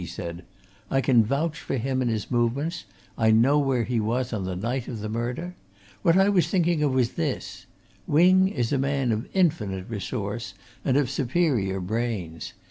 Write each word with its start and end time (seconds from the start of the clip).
he 0.01 0.07
said. 0.07 0.43
"I 0.89 0.99
can 0.99 1.23
vouch 1.23 1.59
for 1.59 1.77
him 1.77 2.01
and 2.01 2.09
his 2.09 2.31
movements 2.31 2.85
I 3.19 3.29
know 3.29 3.59
where 3.59 3.83
he 3.83 3.99
was 3.99 4.33
on 4.33 4.45
the 4.45 4.55
night 4.55 4.87
of 4.87 4.99
the 4.99 5.09
murder. 5.09 5.53
What 6.01 6.17
I 6.17 6.27
was 6.27 6.47
thinking 6.47 6.81
of 6.81 6.91
was 6.91 7.11
this 7.11 7.67
Wing 8.07 8.47
is 8.47 8.73
a 8.73 8.79
man 8.79 9.11
of 9.11 9.29
infinite 9.35 9.87
resource 9.87 10.55
and 10.83 10.97
of 10.97 11.11
superior 11.11 11.79
brains. 11.79 12.53